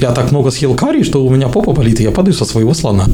[0.00, 2.74] Я так много съел карри, что у меня попа болит, и я падаю со своего
[2.74, 3.06] слона.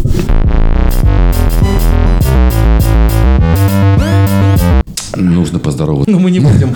[5.14, 6.10] Нужно поздороваться.
[6.10, 6.74] Но мы не будем.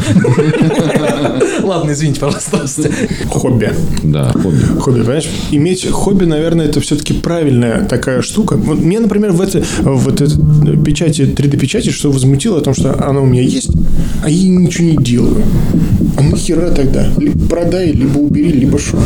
[1.62, 2.90] Ладно, извините, пожалуйста.
[3.30, 3.72] Хобби.
[4.03, 4.61] Да, хобби.
[4.79, 5.29] Хобби, понимаешь?
[5.50, 8.57] Иметь хобби, наверное, это все-таки правильная такая штука.
[8.57, 10.29] Вот мне, например, в, это, в этой
[10.84, 13.70] печати, 3D-печати, что возмутило, о том, что она у меня есть,
[14.23, 15.43] а я ничего не делаю.
[16.16, 17.07] А нахера тогда?
[17.18, 18.98] Либо продай, либо убери, либо что.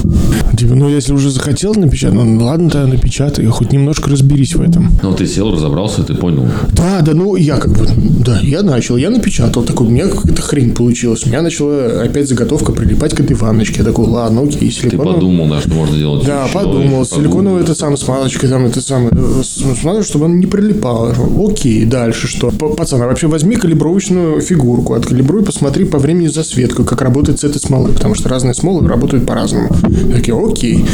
[0.57, 4.91] Типа, ну, если уже захотел напечатать, ну, ладно, тогда напечатай, хоть немножко разберись в этом.
[5.03, 6.47] Ну, ты сел, разобрался, ты понял.
[6.73, 7.87] Да, да, ну, я как бы,
[8.25, 11.25] да, я начал, я напечатал, такой, у меня какая-то хрень получилась.
[11.25, 13.77] У меня начала опять заготовка прилипать к этой ванночке.
[13.79, 15.15] Я такой, ладно, окей, Ты силиконовая.
[15.15, 18.81] подумал, да, что можно делать Да, еще, подумал, еще силиконовую это самое, смазочкой, там, это
[18.83, 21.15] самое, э, с- смотрю, чтобы она не прилипала.
[21.49, 22.51] Окей, дальше что?
[22.51, 27.61] Пацан, а вообще возьми калибровочную фигурку, откалибруй, посмотри по времени засветку, как работает с этой
[27.61, 29.69] смолой, потому что разные смолы работают по-разному.
[30.13, 30.85] Такие, окей.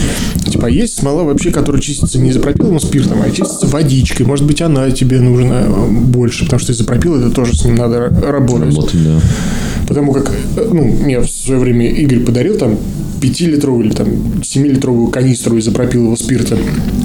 [0.45, 4.27] Типа, есть смола вообще, которая чистится не изопропиловым спиртом, а чистится водичкой.
[4.27, 8.11] Может быть, она тебе нужна э, больше, потому что изопропил, это тоже с ним надо
[8.11, 8.75] работать.
[8.75, 9.21] Вот, да.
[9.89, 12.77] Потому как, э, ну, мне в свое время Игорь подарил там
[13.27, 14.09] 5-литровую или там
[14.41, 16.57] 7-литровую канистру изопропилового спирта,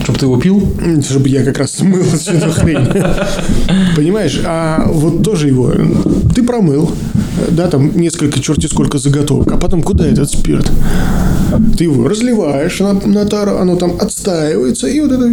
[0.03, 0.67] Чтобы ты его пил?
[1.07, 2.87] Чтобы я как раз смыл всю эту хрень.
[3.95, 5.71] Понимаешь, а вот тоже его
[6.35, 6.91] ты промыл,
[7.51, 10.71] да, там несколько черти сколько заготовок, а потом куда этот спирт?
[11.77, 15.29] Ты его разливаешь на, на тару, оно там отстаивается, и вот это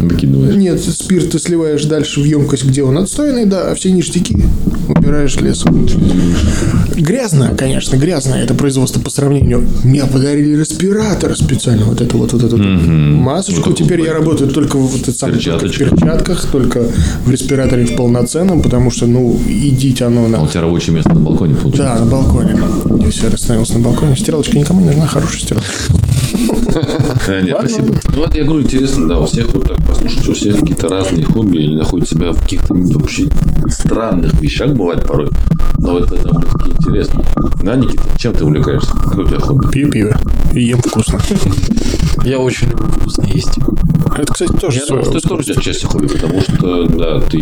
[0.00, 0.56] Выкидываешь.
[0.56, 4.36] нет, спирт ты сливаешь дальше в емкость, где он отстойный, да, а все ништяки
[4.88, 5.64] убираешь в лес.
[6.96, 9.66] Грязно, конечно, грязно это производство по сравнению.
[9.84, 13.70] Мне подарили респиратор специально, вот эту вот, вот эту масочку.
[13.70, 16.82] Вот Теперь я работаю только в, вот, это самое, только в перчатках, только
[17.24, 20.48] в респираторе в полноценном, потому что, ну, идите оно А у на...
[20.48, 21.78] тебя рабочее место на балконе получилось?
[21.78, 22.58] Да, на балконе.
[23.00, 24.16] Я все остановился на балконе.
[24.16, 26.05] Стиралочка никому не нужна, хорошая стиралочка.
[27.26, 27.94] Да, нет, спасибо.
[28.14, 31.24] Ну, вот я говорю, интересно, да, у всех вот так послушать, у всех какие-то разные
[31.24, 33.28] хобби, они находят себя в каких-то вообще
[33.68, 35.28] странных вещах, бывает порой.
[35.78, 37.24] Но вот это довольно-таки интересно.
[37.62, 38.90] Да, Никита, чем ты увлекаешься?
[38.92, 39.70] Какое у тебя хобби?
[39.70, 40.16] Пью пиво
[40.52, 41.18] и ем вкусно.
[42.26, 43.56] Я очень люблю вкусно есть.
[44.18, 47.38] Это, кстати, тоже Я думаю, что это тоже часть хобби, потому что, да, ты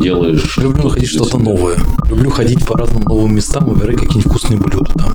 [0.00, 0.56] делаешь...
[0.58, 1.76] Люблю находить что-то новое.
[2.08, 5.12] Люблю ходить по разным новым местам и выбирать какие-нибудь вкусные блюда там.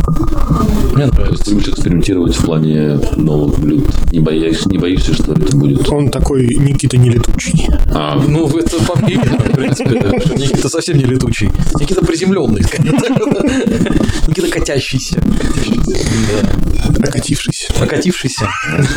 [0.93, 1.45] Мне нравится.
[1.45, 3.87] ты любишь экспериментировать в плане новых блюд.
[4.11, 5.89] Не боишься, не боишься что это будет.
[5.89, 7.69] Он такой Никита не летучий.
[7.93, 10.19] А, Ну, это по мне в принципе.
[10.19, 11.49] что Никита совсем не летучий.
[11.79, 12.79] Никита приземленный, так.
[14.27, 15.23] Никита катящийся.
[15.93, 17.07] Да.
[17.07, 17.73] Окатившийся.
[17.81, 18.49] Окатившийся.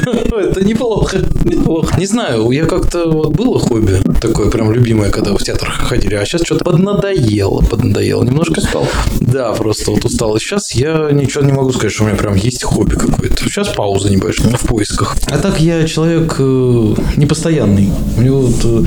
[0.05, 1.99] Это неплохо, неплохо.
[1.99, 6.25] Не знаю, я как-то вот было хобби такое прям любимое, когда в театр ходили, а
[6.25, 8.59] сейчас что-то поднадоело, поднадоело немножко.
[8.59, 8.89] Устал.
[9.21, 10.37] Да, просто вот устал.
[10.37, 13.45] И сейчас я ничего не могу сказать, что у меня прям есть хобби какое-то.
[13.45, 15.17] Сейчас пауза небольшая в поисках.
[15.27, 17.91] А так я человек э, непостоянный.
[18.17, 18.85] Мне вот э,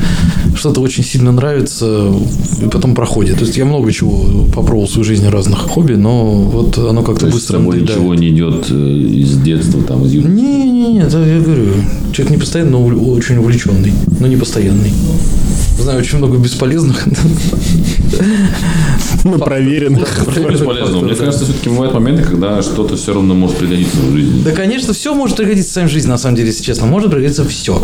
[0.55, 2.11] что-то очень сильно нравится
[2.61, 3.39] и потом проходит.
[3.39, 7.27] То есть я много чего попробовал в своей жизни разных хобби, но вот оно как-то
[7.29, 7.98] с быстро надоедает.
[7.99, 10.41] Ничего не идет э, из детства, там, из юности?
[10.41, 11.73] Не-не-не, это я говорю,
[12.13, 14.91] человек не постоянный, но очень увлеченный, но не постоянный.
[15.79, 17.05] Знаю очень много бесполезных.
[19.23, 20.07] Ну, проверенных.
[20.27, 21.01] Бесполезно?
[21.01, 24.43] Мне кажется, все-таки бывают моменты, когда что-то все равно может пригодиться в жизни.
[24.43, 26.87] Да, конечно, все может пригодиться в своей жизни, на самом деле, если честно.
[26.87, 27.81] Может пригодиться все.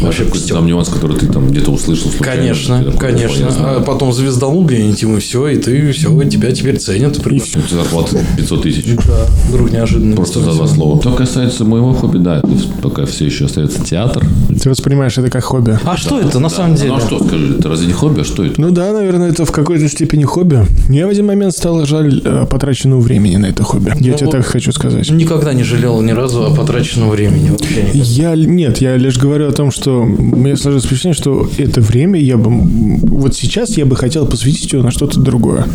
[0.00, 0.54] Вообще Какой-то все.
[0.54, 2.36] там нюанс, который ты там где-то услышал случайно.
[2.42, 3.48] Конечно, такой, конечно.
[3.58, 7.18] А потом звезданул где-нибудь, и все, и ты все, тебя теперь ценят.
[7.18, 8.84] У тебя зарплата 500 тысяч.
[9.06, 10.16] Да, вдруг неожиданно.
[10.16, 11.00] Просто за два слова.
[11.00, 12.42] Что касается моего хобби, да,
[12.82, 14.24] пока все еще остается театр.
[14.62, 15.78] Ты воспринимаешь это как хобби.
[15.84, 16.90] А что это на самом деле?
[16.90, 18.60] Ну а что, скажи, это разве не хобби, а что это?
[18.60, 20.64] Ну да, наверное, это в какой-то степени хобби.
[20.88, 23.88] Мне в один момент стало жаль э, потраченного времени на это хобби.
[23.88, 25.08] Я Ну, тебе вот- так хочу сказать.
[25.10, 27.82] Никогда не жалел ни разу о потраченном времени вообще.
[27.82, 27.98] никогда.
[28.02, 32.36] Я нет, я лишь говорю о том, что мне сложилось впечатление, что это время я
[32.36, 35.66] бы вот сейчас я бы хотел посвятить его на что-то другое.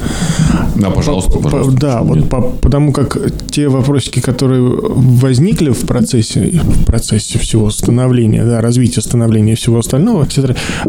[0.75, 1.79] Да, пожалуйста, По- пожалуйста.
[1.79, 3.17] да, вот по- потому как
[3.51, 9.79] те вопросики, которые возникли в процессе, в процессе всего становления, да, развития становления и всего
[9.79, 10.27] остального,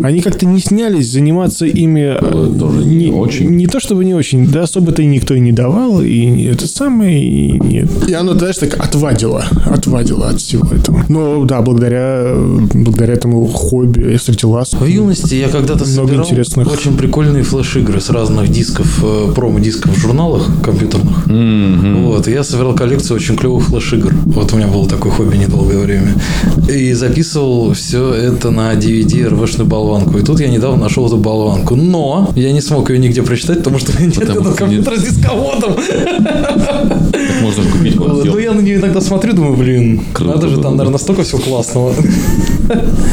[0.02, 3.50] они как-то не снялись, заниматься ими э, тоже не очень.
[3.50, 7.22] не то чтобы не очень, да, особо-то и никто и не давал, и это самое,
[7.22, 7.90] и нет.
[8.08, 11.04] И оно, знаешь, так отвадило, отвадило от всего этого.
[11.08, 12.34] Но да, благодаря,
[12.74, 14.72] благодаря этому хобби я встретил вас.
[14.72, 16.72] В юности я когда-то Много собирал интересных.
[16.72, 21.26] очень прикольные флеш-игры с разных дисков, э, промо-дисков в журналах компьютерных.
[21.26, 22.06] Мгм.
[22.06, 24.12] Вот, и я собирал коллекцию очень клевых флеш-игр.
[24.26, 26.14] Вот у меня было такое хобби недолгое время.
[26.68, 30.18] И записывал все это на DVD РВшную болванку.
[30.18, 31.76] И тут я недавно нашел эту болванку.
[31.76, 34.66] Но я не смог ее нигде прочитать, потому что у меня нет Потому этого что
[34.66, 34.84] нет.
[34.84, 35.74] компьютера с дисководом.
[35.74, 40.48] Так можно же купить Вот, Ну, я на нее иногда смотрю, думаю, блин, Круто надо
[40.48, 41.94] же, там, наверное, столько всего классного.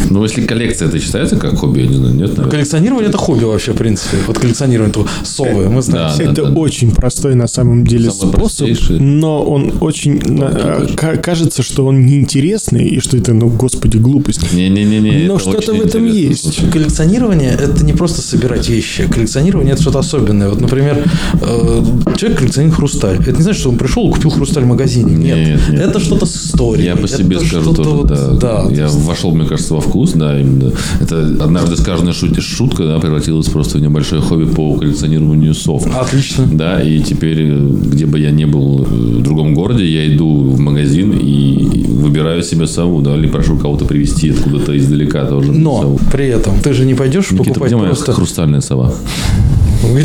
[0.10, 2.52] Ну, если коллекция, это считается как хобби, я не знаю, нет, наверное.
[2.52, 4.18] Коллекционирование– это хобби вообще, в принципе.
[4.28, 6.18] Вот коллекционирование то совы, мы знаем.
[6.18, 6.52] Да, Это да.
[6.60, 9.00] очень простой на самом деле Самый способ, простейший.
[9.00, 13.98] но он очень на- а, ка- кажется, что он неинтересный и что это, ну, господи,
[13.98, 14.54] глупость.
[14.54, 15.28] Не-не-не.
[15.28, 16.44] Но это что-то очень в этом есть.
[16.44, 16.70] слушай.
[16.72, 19.08] Коллекционирование– это не просто собирать вещи.
[19.08, 20.50] Коллекционирование– это что-то особенное.
[20.50, 21.04] Вот, например,
[21.42, 21.84] э,
[22.18, 23.18] человек коллекционирует хрусталь.
[23.20, 25.16] Это не значит, что он пришел и купил хрусталь в магазине.
[25.16, 25.38] Нет.
[25.38, 25.82] Нет, нет.
[25.82, 26.86] Это что-то с историей.
[26.86, 28.66] Я по себе Это скажу что-то тоже, вот- да.
[28.68, 28.68] да.
[28.72, 30.72] Я вошел, мне кажется, во вкус, да, именно.
[31.00, 35.88] Это однажды сказанная шут- шутка, да, превратилась просто в небольшое хобби по коллекционированию сов.
[35.94, 36.48] Отлично.
[36.52, 40.60] Да, и теперь, где бы я ни был э, в другом городе, я иду в
[40.60, 45.52] магазин и выбираю себе сову, да, или прошу кого-то привезти откуда-то издалека тоже.
[45.52, 46.00] Но сову.
[46.12, 48.14] при этом ты же не пойдешь Никита, покупать где моя просто...
[48.14, 48.94] хрустальная сова?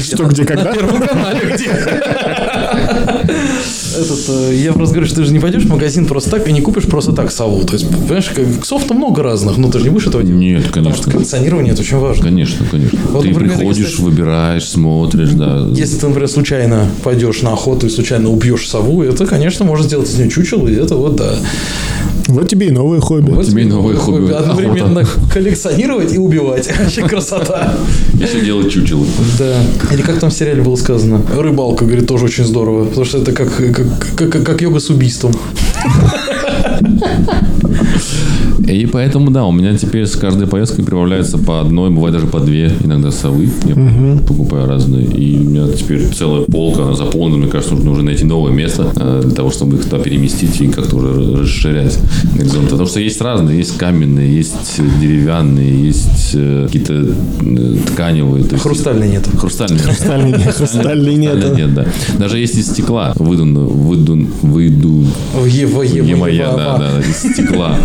[0.02, 0.64] Что, где, когда?
[0.64, 1.70] На Первом канале где?
[3.96, 6.52] Этот, э, я просто говорю, что ты же не пойдешь в магазин просто так и
[6.52, 7.64] не купишь просто так сову.
[7.64, 10.38] То есть, понимаешь, как- сов-то много разных, но ты же не будешь этого делать.
[10.40, 11.12] Нет, Потому что конечно.
[11.12, 12.22] коллекционирование это очень важно.
[12.25, 12.98] Конечно, конечно.
[13.12, 15.66] Вот, ты например, приходишь, если- выбираешь, смотришь, да.
[15.72, 20.08] Если ты, например, случайно пойдешь на охоту и случайно убьешь сову, это, конечно, можно сделать
[20.08, 21.34] из нее чучело, и это вот да.
[22.28, 23.31] Вот тебе и новое хобби.
[23.31, 24.32] Вот тебе и новое хобби.
[24.32, 26.69] Одновременно коллекционировать и убивать.
[26.78, 27.75] Вообще красота.
[28.14, 29.05] Еще делать чучело.
[29.38, 29.55] Да.
[29.93, 31.23] Или как там в сериале было сказано?
[31.37, 32.87] Рыбалка, говорит, тоже очень здорово.
[32.87, 35.32] Потому что это как, как, как, как йога с убийством.
[38.66, 42.40] И поэтому, да, у меня теперь с каждой поездкой прибавляется по одной, бывает даже по
[42.40, 43.48] две иногда совы.
[43.64, 45.06] Я покупаю разные.
[45.06, 47.38] И у меня теперь целая полка, она заполнена.
[47.38, 50.66] Мне кажется, нужно уже найти новое место э, для того, чтобы их туда переместить и
[50.68, 51.96] как-то уже расширять
[52.34, 52.70] горизонт.
[52.70, 53.58] Потому что есть разные.
[53.58, 56.92] Есть каменные, есть деревянные, есть э, какие-то
[57.40, 58.44] э, тканевые.
[58.44, 59.28] то есть- Хрустальной нет.
[59.38, 59.78] Хрустальные.
[59.78, 61.54] Хрустальной нет, хрустальной нету.
[61.54, 61.86] нет, да.
[62.19, 63.12] Даже есть из стекла.
[63.16, 65.04] Выдун, выдун, выйду,
[65.34, 66.78] В Ева, Ева, Ева, да, а.
[66.78, 67.76] да, из стекла.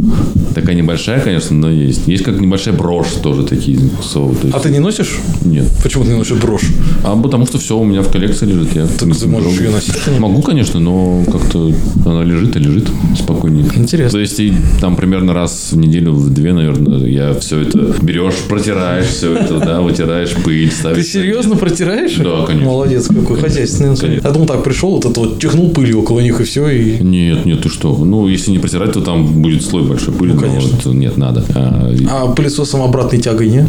[0.00, 2.08] you Такая небольшая, конечно, но есть.
[2.08, 4.34] Есть как небольшая брошь тоже такие совы.
[4.34, 5.18] то есть- А ты не носишь?
[5.44, 5.66] Нет.
[5.82, 6.62] Почему ты не носишь брошь?
[7.04, 8.74] А потому что все у меня в коллекции лежит.
[8.74, 9.94] Я Так ты можешь ее носить?
[10.18, 11.72] Могу, конечно, но как-то
[12.04, 13.78] она лежит и лежит спокойненько.
[13.78, 14.10] Интересно.
[14.18, 18.34] То есть, и там примерно раз в неделю, в две, наверное, я все это берешь,
[18.48, 21.06] протираешь все это, да, вытираешь пыль, Ты ставишь.
[21.06, 22.16] серьезно протираешь?
[22.16, 22.66] Да, конечно.
[22.68, 23.96] Молодец какой, хозяйственный.
[23.96, 24.26] Конечно.
[24.26, 27.46] Я думал, так пришел, вот это вот чихнул пылью около них и все, и Нет,
[27.46, 27.96] нет, ты что?
[27.96, 30.32] Ну, если не протирать, то там будет слой большой пыли.
[30.32, 30.78] Ну, конечно.
[30.84, 31.44] вот нет, надо.
[31.54, 33.68] А, А пылесосом обратной тягой нет?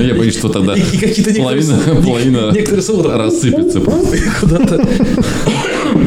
[0.00, 0.74] Я боюсь, что тогда
[1.42, 2.52] половина,
[3.16, 4.16] рассыпется просто.
[4.40, 4.86] куда-то.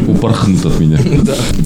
[0.07, 0.99] Упорхнут от меня.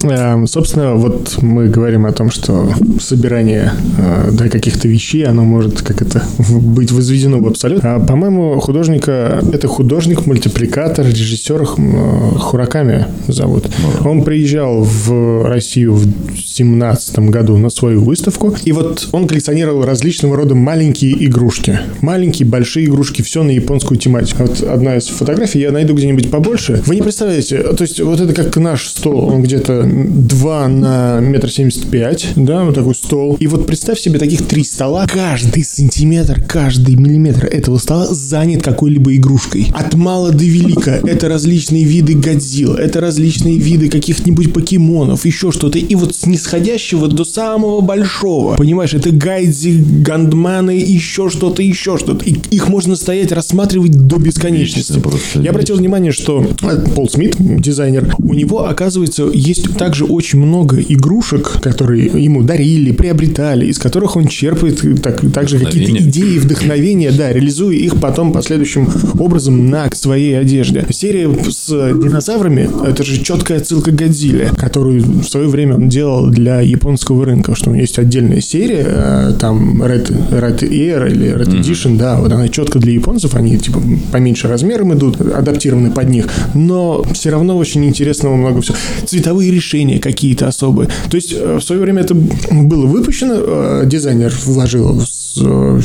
[0.04, 5.81] Эм, Собственно, вот мы говорим о том, что собирание э, да, каких-то вещей, оно может
[5.81, 7.83] как это быть возведено в абсолют.
[7.83, 13.69] А, по-моему, художника это художник-мультипликатор, режиссер м, Хураками зовут.
[14.04, 16.07] Он приезжал в Россию в
[16.38, 21.80] семнадцатом году на свою выставку, и вот он коллекционировал различного рода маленькие игрушки.
[22.01, 24.44] Маленькие, большие игрушки, все на японскую тематику.
[24.44, 26.81] Вот одна из фотографий, я найду где-нибудь побольше.
[26.86, 31.50] Вы не представляете, то есть вот это как наш стол, он где-то 2 на метр
[31.50, 33.38] семьдесят пять, да, вот такой стол.
[33.40, 39.16] И вот представь себе таких три стола, каждый сантиметр, каждый миллиметр этого стола занят какой-либо
[39.16, 39.72] игрушкой.
[39.74, 41.00] От мала до велика.
[41.04, 45.80] Это различные виды Годзилл, это различные виды каких-нибудь покемонов, еще что-то.
[45.80, 48.56] И вот с нисходящего до самого большого.
[48.56, 52.26] Понимаешь, это гайдзи, гандманы, еще что-то, еще что-то.
[52.26, 55.00] И их можно стоять, рассматривать до бесконечности.
[55.36, 60.80] Я обратил внимание, что э, Пол Смит, дизайнер, у него, оказывается, есть также очень много
[60.80, 67.32] игрушек, которые ему дарили, приобретали, из которых он черпает так, также какие-то идеи, вдохновения, да,
[67.32, 70.86] реализуя их потом последующим образом на своей одежде.
[70.92, 76.62] Серия с динозаврами– это же четкая отсылка Годзилле, которую в свое время он делал для
[76.62, 82.20] японского рынка, что есть отдельная серия, э, там Red, Red Air или Red Edition, да,
[82.20, 87.30] вот она четко для японцев, они типа поменьше размером идут, адаптированы под них, но все
[87.30, 88.78] равно очень интересного много всего.
[89.06, 90.90] Цветовые решения какие-то особые.
[91.10, 95.02] То есть э, в свое время это было выпущено, э, дизайнер вложил
[95.42, 95.80] э,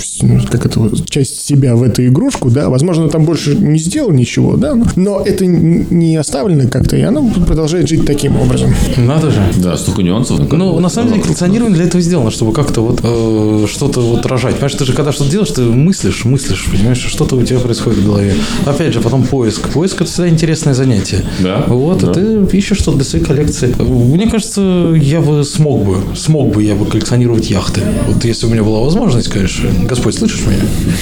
[0.51, 4.75] как это, часть себя в эту игрушку, да, возможно, там больше не сделал ничего, да,
[4.75, 8.75] но, но это не оставлено как-то, и оно продолжает жить таким образом.
[8.97, 9.41] Надо же.
[9.57, 10.41] Да, столько нюансов.
[10.51, 14.55] Ну, на самом деле, коллекционирование для этого сделано, чтобы как-то вот э, что-то вот рожать.
[14.55, 18.07] Понимаешь, ты же когда что-то делаешь, ты мыслишь, мыслишь, понимаешь, что-то у тебя происходит в
[18.07, 18.35] голове.
[18.67, 19.69] Опять же, потом поиск.
[19.69, 21.25] Поиск– это всегда интересное занятие.
[21.41, 22.21] Да, Вот, да.
[22.21, 23.75] и ты ищешь что-то для своей коллекции.
[23.79, 24.61] Мне кажется,
[24.97, 27.83] я бы смог бы, смог бы я бы коллекционировать яхты.
[28.07, 29.69] Вот если у меня была возможность, конечно.
[29.89, 30.61] Господь, слышишь меня?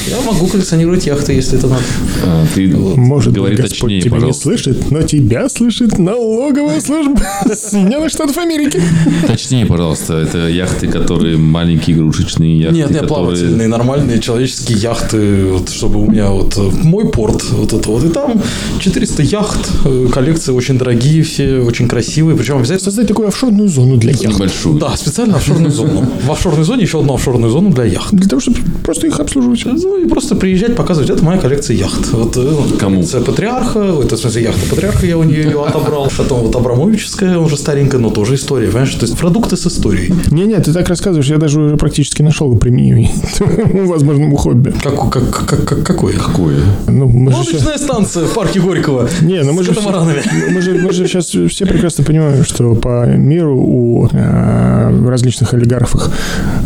[0.09, 1.83] Я могу коллекционировать яхты, если это надо.
[2.25, 4.49] А, ты Может говори Господь точнее, тебя пожалуйста.
[4.49, 7.21] не слышит, но тебя слышит налоговая служба
[7.55, 8.81] Соединенных Штатов Америки.
[9.27, 13.25] Точнее, пожалуйста, это яхты, которые маленькие игрушечные яхты, Нет, нет, которые...
[13.25, 18.05] плавательные, нормальные человеческие яхты, вот, чтобы у меня вот э, мой порт, вот это вот,
[18.05, 18.41] и там
[18.79, 23.97] 400 яхт, э, коллекции очень дорогие все, очень красивые, причем обязательно Создать такую офшорную зону
[23.97, 24.35] для яхт.
[24.35, 24.79] Небольшую.
[24.79, 26.05] Да, специально офшорную зону.
[26.27, 28.13] В офшорной зоне еще одну офшорную зону для яхт.
[28.13, 29.65] Для того, чтобы просто их обслуживать.
[29.65, 32.13] Ну и просто приезжать, показывать, это моя коллекция яхт.
[32.13, 32.97] Вот э, Кому?
[32.97, 36.11] коллекция патриарха, это в смысле яхта патриарха, я у нее ее отобрал.
[36.17, 38.95] Потом вот Абрамовичская, уже старенькая, но тоже история, понимаешь?
[38.95, 40.13] То есть продукты с историей.
[40.31, 43.11] Не-не, ты так рассказываешь, я даже уже практически нашел применение
[43.73, 44.75] возможному хобби.
[44.83, 46.15] Как, как, как, как, какое?
[46.15, 46.59] Какое?
[46.89, 49.09] Ну, мы же Лодочная станция в парке Горького.
[49.21, 50.23] Не, ну мы с же, катамаранами.
[50.51, 56.09] мы, же, мы же сейчас все прекрасно понимаем, что по миру у э, различных олигархов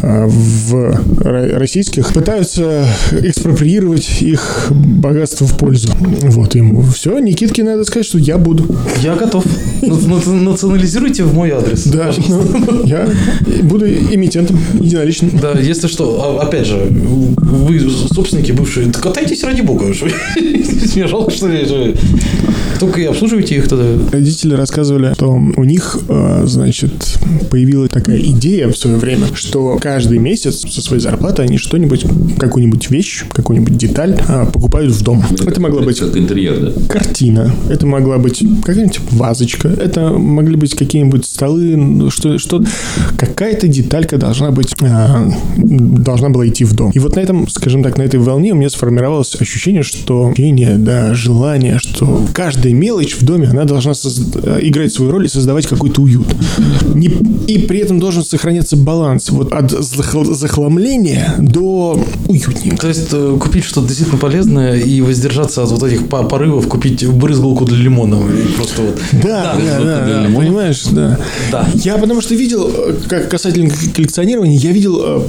[0.03, 0.75] э, в
[1.21, 2.87] ро- российских пытаются
[3.23, 5.89] экспроприировать их богатство в пользу.
[5.99, 8.65] Вот ему все, Никитке надо сказать, что я буду.
[9.03, 9.45] Я готов.
[9.83, 11.85] На- на- Национализируйте в мой адрес.
[11.87, 13.09] Да, ну, я
[13.63, 15.31] буду эмитентом единоличным.
[15.41, 17.81] Да, если что, а, опять же, вы
[18.13, 19.93] собственники бывшие, катайтесь ради бога.
[19.95, 20.07] что-
[20.95, 21.67] Мне жалко, что ли.
[22.79, 23.87] Только и обслуживайте их тогда.
[24.11, 27.19] Родители рассказывали, что у них, э, значит,
[27.51, 32.05] появилась такая идея в свое время, что каждый месяц со своей зарплаты они что-нибудь,
[32.39, 35.25] какую-нибудь вещь, какую-нибудь деталь а, покупают в дом.
[35.47, 36.73] Это могла быть Как интерьер, да?
[36.89, 42.63] картина, это могла быть какая-нибудь вазочка, это могли быть какие-нибудь столы, ну, что, что
[43.17, 46.91] какая-то деталька должна быть, а, должна была идти в дом.
[46.95, 50.77] И вот на этом, скажем так, на этой волне у меня сформировалось ощущение, что ощущение,
[50.77, 52.25] да, желание, что
[52.67, 56.27] каждая мелочь в доме, она должна созда- играть свою роль и создавать какой-то уют.
[56.95, 57.11] Не-
[57.47, 62.77] и при этом должен сохраняться баланс вот от захл- захламления до уютненько.
[62.79, 67.07] То есть э, купить что-то действительно полезное и воздержаться от вот этих по- порывов, купить
[67.07, 68.19] брызгалку для лимона.
[68.57, 68.99] Просто вот.
[69.23, 71.19] Да, да, да, да, понимаешь, да.
[71.53, 71.69] Да.
[71.75, 75.21] Я потому что видел, э, как касательно коллекционирования, я видел э,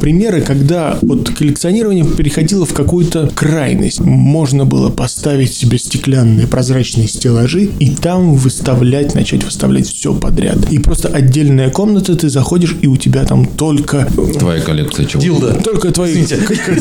[0.00, 4.00] примеры, когда вот коллекционирование переходило в какую-то крайность.
[4.00, 10.70] Можно было поставить себе стеклянные прозрачные стеллажи и там выставлять, начать выставлять все подряд.
[10.70, 14.08] И просто отдельная комната, ты заходишь, и у тебя там только
[14.38, 15.22] Твоя коллекция чего?
[15.22, 15.54] Дилда.
[15.62, 16.24] только твои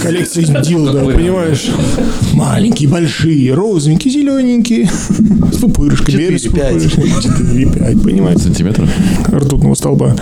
[0.01, 1.67] коллекции дилда, понимаешь?
[2.33, 5.61] Маленькие, большие, розовенькие, зелененькие, с
[6.05, 6.41] Четыре, без.
[7.21, 8.39] Четыре, пять, понимаешь?
[8.41, 8.89] Сантиметров?
[9.31, 10.15] Ртутного столба.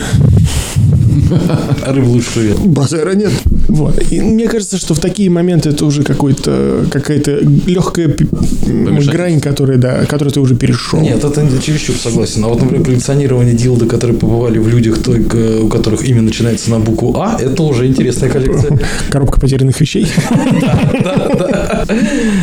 [1.88, 2.56] Рыбу лучше.
[2.66, 3.32] Базара нет.
[3.68, 4.12] Вот.
[4.12, 9.12] И мне кажется, что в такие моменты это уже какой-то какая-то легкая Помешательство.
[9.12, 11.00] грань, которая, да, которую ты уже перешел.
[11.00, 12.44] Нет, это не- чересчур согласен.
[12.44, 16.80] А вот, например, коллекционирование дилды, которые побывали в людях, только у которых имя начинается на
[16.80, 18.80] букву А, это уже интересная коллекция.
[19.10, 20.08] Коробка потерянных вещей.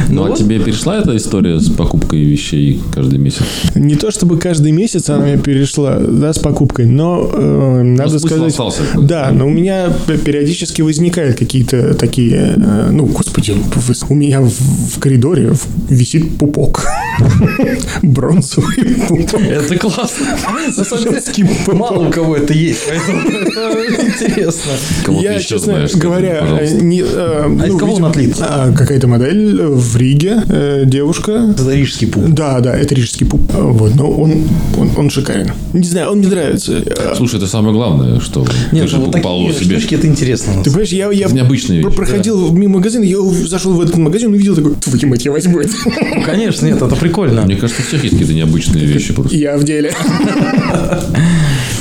[0.08, 3.42] Ну, а тебе перешла эта история с покупкой вещей каждый месяц?
[3.74, 8.54] Не то чтобы каждый месяц она мне перешла, да, с покупкой, но э, надо сказать,
[8.68, 8.98] остался.
[8.98, 9.90] да, но у меня
[10.24, 13.54] периодически возникают какие-то такие, э, ну, господи,
[14.08, 15.52] у меня в, коридоре
[15.88, 16.86] висит пупок,
[18.02, 19.40] бронзовый пупок.
[19.40, 20.26] Это классно.
[20.76, 24.72] На самом деле, мало у кого это есть, поэтому это интересно.
[25.08, 28.36] Я, еще честно говоря, не, э, А ну, из кого он отлит?
[28.40, 31.32] а, какая-то модель в Риге, э, девушка.
[31.50, 32.24] Это рижский пуп.
[32.28, 33.40] Да, да, это рижский пуп.
[33.52, 35.50] Вот, но он, он, он шикарен.
[35.72, 36.82] Не знаю, он мне нравится.
[37.16, 39.78] Слушай, это самое главное, что Нет, ну вот такие себе...
[39.78, 40.62] штучки, это интересно.
[40.62, 44.54] Ты понимаешь, я, я про- вещь, проходил мимо магазина, я зашел в этот магазин, увидел
[44.56, 45.72] такой, твою мать, я возьму это.
[45.84, 47.42] Ну, конечно, нет, это прикольно.
[47.42, 49.34] Мне кажется, у всех есть какие-то необычные вещи просто.
[49.36, 49.94] Я в деле.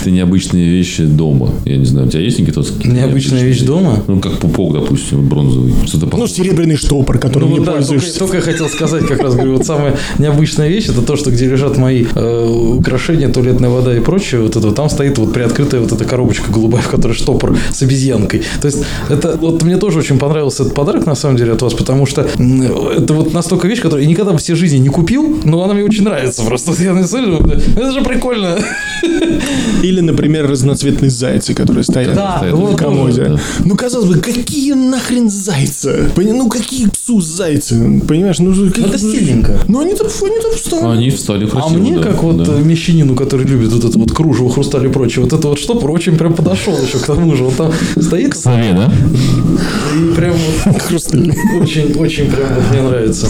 [0.01, 1.51] Это необычные вещи дома.
[1.63, 2.61] Я не знаю, у тебя есть, Никита?
[2.63, 4.03] какие-то Необычная необычные вещь дома?
[4.07, 5.73] Ну, как пупок, допустим, бронзовый.
[5.85, 8.19] Что-то Ну, серебряный штопор, которым Ну, не да, только, пользуешься.
[8.19, 11.45] только я хотел сказать, как раз говорю, вот самая необычная вещь, это то, что где
[11.45, 15.91] лежат мои э, украшения, туалетная вода и прочее, вот это, там стоит вот приоткрытая вот
[15.91, 18.41] эта коробочка голубая, в которой штопор с обезьянкой.
[18.59, 18.79] То есть,
[19.09, 22.21] это вот мне тоже очень понравился этот подарок, на самом деле, от вас, потому что
[22.21, 25.83] это вот настолько вещь, которую я никогда в всей жизни не купил, но она мне
[25.83, 26.71] очень нравится просто.
[26.81, 27.37] Я смотрю,
[27.75, 28.57] это же прикольно.
[29.83, 33.15] И Или, например, разноцветные зайцы, которые стоят Да, стоят вот в комоде.
[33.25, 33.39] тоже, да.
[33.65, 36.09] Ну, казалось бы, какие нахрен зайцы?
[36.15, 38.01] Ну, какие псу зайцы?
[38.07, 38.53] Понимаешь, ну...
[38.71, 39.59] как- Это стильненько.
[39.67, 40.97] Ну, они там, они там встали.
[40.97, 41.77] Они встали А красиво.
[41.77, 42.53] мне, да, как вот да.
[42.53, 45.91] э, мещанину, который любит вот это вот кружево, хрусталь и прочее, вот это вот штопор
[45.91, 47.43] очень прям подошел еще к тому же.
[47.43, 48.89] Он там стоит Сове, да?
[49.97, 50.33] и прям
[50.63, 51.35] вот Хрустальные.
[51.61, 53.27] очень, очень прям вот мне нравится.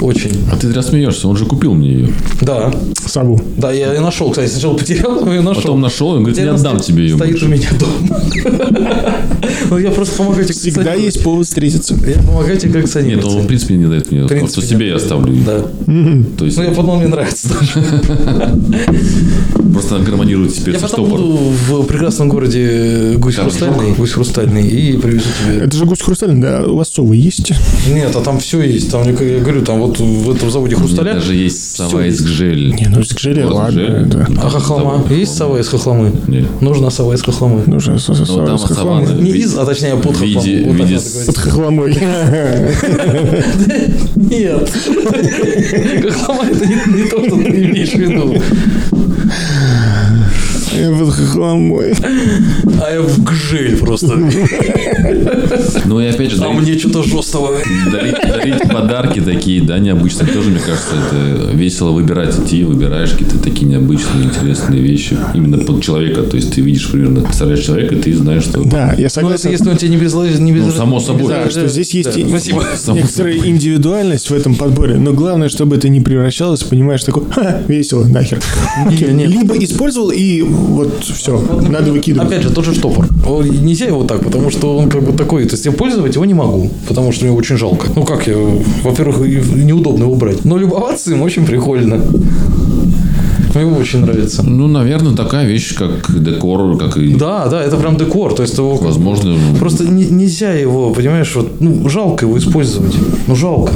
[0.00, 0.32] Очень.
[0.52, 2.08] А ты зря смеешься, он же купил мне ее.
[2.40, 2.74] Да.
[3.06, 3.40] Сову.
[3.56, 5.60] Да, я и нашел, кстати, сначала потерял, но и нашел.
[5.60, 7.46] Потом нашел, и говорит, Теперь не отдам тебе ее Стоит больше.
[7.46, 8.20] у меня дома.
[9.70, 11.94] Ну, я просто помогаю тебе Всегда есть повод встретиться.
[12.06, 13.26] Я помогаю тебе Нет, коллекционировать.
[13.26, 14.24] он в принципе не дает мне.
[14.24, 15.02] В Просто принципе, себе я нет.
[15.02, 15.34] оставлю.
[15.46, 15.60] Да.
[16.38, 17.84] То есть Ну, я подумал, мне нравится тоже.
[19.72, 21.24] просто гармонирует теперь Я со потом буду
[21.68, 23.52] в прекрасном городе Гусь Торжок.
[23.58, 25.64] Хрустальный, Гусь Хрустальный, и привезу тебе.
[25.64, 26.64] Это же гусь хрустальный, да?
[26.66, 27.52] У вас совы есть?
[27.88, 28.90] Нет, а там все есть.
[28.90, 31.14] Там, я говорю, там вот в этом заводе У меня Хрусталя.
[31.14, 32.74] даже есть сова из гжель.
[32.74, 33.82] Не, ну, с гжели, Вот ладно.
[33.82, 34.04] гжель.
[34.06, 34.26] да.
[34.42, 34.96] А хохлома?
[34.98, 36.12] Завод Есть сова из хохломы?
[36.28, 36.46] Нет.
[36.60, 37.62] Нужна сова из хохломы.
[37.66, 38.68] Ну, же, со- со- Ну, там с
[39.20, 40.66] Не из, а точнее под в виде- хохлому.
[40.66, 41.26] Вот в так виде надо с- говорить.
[41.26, 41.90] Под хохломой.
[44.16, 44.70] Нет.
[46.10, 48.34] Хохлома это не, не то, что ты имеешь в виду.
[50.80, 51.92] Я Под хохломой.
[52.82, 54.16] А я в гжель просто.
[55.84, 57.50] Ну и опять же, А мне что-то жесткого.
[57.92, 60.26] дарить- подарки такие, да, необычные.
[60.32, 62.38] Тоже, мне кажется, это весело выбирать.
[62.38, 65.16] Идти, выбираешь какие-то такие необычные, интересные вещи.
[65.34, 66.22] Именно под человека.
[66.22, 68.62] То есть ты видишь примерно, представляешь человека, и ты знаешь, что...
[68.64, 69.50] Да, я Ну, согласен.
[69.50, 71.28] если он тебе не без не без Ну, само собой.
[71.28, 76.62] Да, что здесь есть некоторая индивидуальность в этом подборе, но главное, чтобы это не превращалось,
[76.62, 78.40] понимаешь, такой, ха, весело, нахер.
[78.88, 82.28] Либо использовал и вот все, надо выкидывать.
[82.28, 83.06] Опять же, тот же штопор.
[83.28, 85.44] Он- Нельзя его так, потому что он как бы такой.
[85.44, 87.88] То есть я пользовать его не могу, потому что мне очень жалко.
[87.96, 88.36] Ну как я,
[88.84, 89.18] во-первых,
[89.54, 90.44] неудобно его брать.
[90.44, 92.00] Но любоваться им очень прикольно.
[93.54, 94.42] Мне очень нравится.
[94.44, 95.90] Ну, наверное, такая вещь, как
[96.22, 97.14] декор, как и...
[97.14, 98.32] Да, да, это прям декор.
[98.34, 102.94] То есть его Возможно, Просто не- нельзя его, понимаешь, вот, ну, жалко его использовать.
[103.26, 103.72] Ну, жалко.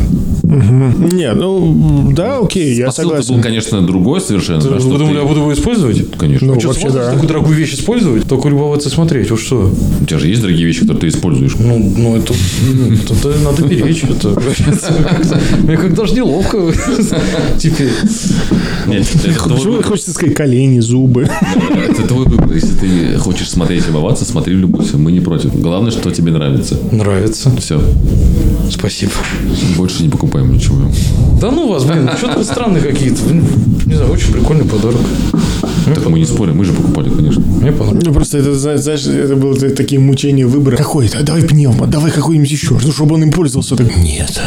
[0.55, 3.35] Не, ну, да, окей, я посыл согласен.
[3.37, 4.61] был, конечно, другой совершенно.
[4.61, 6.11] Вы да, что думали, ты- я буду его использовать?
[6.17, 6.47] Конечно.
[6.55, 7.11] Ну, Что, вообще, да.
[7.11, 8.25] такую дорогую вещь использовать?
[8.29, 9.31] Только любоваться и смотреть.
[9.31, 9.73] Вот что?
[10.01, 11.55] У тебя же есть дорогие вещи, которые ты используешь.
[11.59, 12.33] Ну, ну это,
[12.73, 14.05] ну, это надо беречь.
[14.05, 14.39] Это,
[15.63, 16.73] мне как даже неловко
[17.59, 17.91] теперь.
[18.87, 21.29] Почему хочется сказать колени, зубы?
[21.89, 22.53] Это твой выбор.
[22.53, 24.99] Если ты хочешь смотреть, любоваться, смотри, любуйся.
[24.99, 25.55] Мы не против.
[25.55, 26.79] Главное, что тебе нравится.
[26.93, 27.51] Нравится.
[27.59, 27.81] Все.
[28.71, 29.13] Спасибо.
[29.77, 30.77] Больше не покупаем ничего.
[31.41, 33.21] Да ну вас, блин, что-то вы странные какие-то.
[33.87, 35.01] Не знаю, очень прикольный подарок.
[35.95, 37.43] Так мы не спорим, мы же покупали, конечно.
[37.61, 38.05] Мне понравилось.
[38.07, 40.77] Ну, просто это, зна- знаешь, это было та- такие мучения выбора.
[40.77, 43.77] Какой-то, давай пневмо, давай какой-нибудь еще, ну, чтобы он им пользовался.
[43.77, 44.41] Так, нет,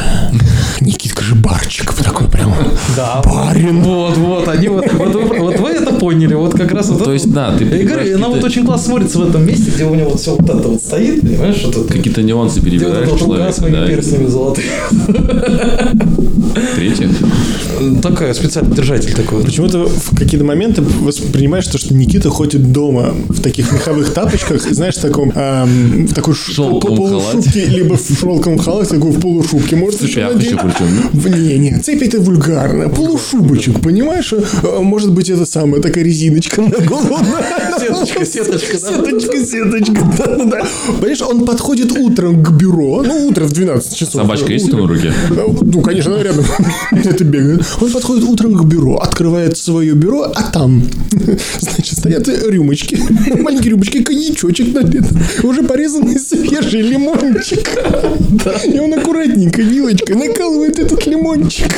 [0.81, 2.53] Никитка же барчик, такой прям
[2.95, 3.21] Да.
[3.23, 3.81] барин.
[3.83, 7.13] Вот, вот, они вот, вот, вы, вот вы это поняли, вот как раз вот То
[7.13, 9.93] есть, да, ты Я говорю, она вот очень классно смотрится в этом месте, где у
[9.93, 11.93] него вот все вот это вот стоит, понимаешь, вот это.
[11.93, 13.87] Какие-то нюансы перебираешь эта вот рука человека, с моими да.
[13.87, 14.67] перстнями золотыми.
[16.75, 17.09] Третье.
[18.01, 19.43] Такая, специальный держатель такой.
[19.43, 24.95] Почему-то в какие-то моменты воспринимаешь то, что Никита ходит дома в таких меховых тапочках, знаешь,
[24.95, 29.19] в таком, эм, в такой ш- Шелковом по- полушубке, либо в шелковом халате, такой в
[29.19, 29.75] полушубке.
[29.75, 30.55] Может, еще надеть.
[31.13, 32.89] Не, не, цепь это вульгарно.
[32.89, 34.33] Полушубочек, понимаешь?
[34.33, 37.17] Э, Может быть, это самое, такая резиночка на голову.
[37.79, 38.77] Сеточка, сеточка?
[38.77, 40.61] Сеточка, сеточка, да-да-да.
[40.99, 44.13] Понимаешь, он подходит утром к бюро, ну, утром в 12 часов.
[44.21, 45.13] Собачка есть в руке?
[45.69, 46.45] Ну, конечно, она рядом
[46.93, 47.61] где-то бегает.
[47.81, 50.83] Он подходит утром к бюро, открывает свое бюро, а там,
[51.59, 52.97] значит, стоят рюмочки.
[53.41, 55.03] Маленькие рюмочки, коньячочек налит.
[55.43, 57.69] Уже порезанный свежий лимончик.
[58.65, 61.73] И он аккуратненько вилочкой накалывает этот лимончик.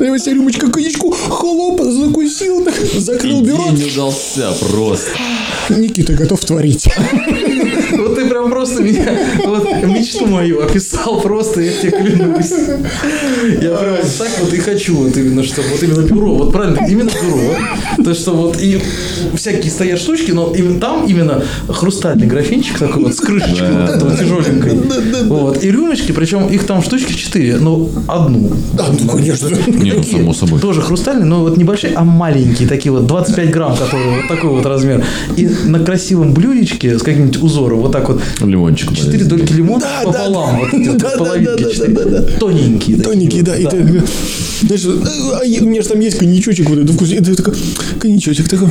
[0.00, 3.64] Его вся рюмочка коньячку, хлоп, закусил, закрыл бюро.
[3.70, 5.10] День удался просто.
[5.68, 6.88] Никита готов творить.
[7.92, 12.52] Вот прям просто меня, вот мечту мою описал просто, я тебе клянусь.
[13.60, 16.86] Я прям вот так вот и хочу, вот именно, что вот именно бюро, вот правильно,
[16.88, 18.04] именно бюро.
[18.04, 18.80] То, что вот и
[19.34, 24.08] всякие стоят штучки, но именно там именно хрустальный графинчик такой вот с крышечкой вот этой
[24.08, 24.80] вот тяжеленькой.
[25.26, 28.50] Вот, и рюмочки, причем их там штучки четыре, но одну.
[28.74, 29.48] Да, ну, конечно.
[29.66, 30.60] Не, ну, само собой.
[30.60, 34.66] Тоже хрустальный, но вот небольшие, а маленькие, такие вот 25 грамм, которые вот такой вот
[34.66, 35.04] размер.
[35.36, 38.94] И на красивом блюдечке с каким-нибудь узором, вот так вот, Лимончик.
[38.94, 42.38] четыре дольки лимона Да, пополам, да, вот да, да, половинки да, да, да.
[42.38, 42.96] Тоненькие.
[42.98, 44.02] вот, да, и ты,
[44.62, 47.54] знаешь, «Э, а я- у меня же там есть коньячочек вот этот вкус, ты такой,
[48.00, 48.68] коньячочек такой,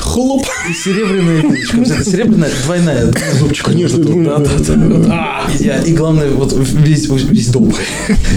[0.00, 0.46] Хлоп.
[0.70, 1.40] И серебряная.
[1.72, 3.64] Обязательно серебряная, двойная, зубчик.
[3.66, 5.12] Конечно, Вот это вот, да, да, да.
[5.12, 5.84] А, идеально.
[5.86, 7.74] И главное, вот весь, весь дом,